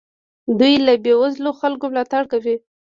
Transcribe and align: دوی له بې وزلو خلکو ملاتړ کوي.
دوی 0.59 0.73
له 0.85 0.93
بې 1.03 1.13
وزلو 1.21 1.51
خلکو 1.59 1.85
ملاتړ 1.91 2.23
کوي. 2.31 2.55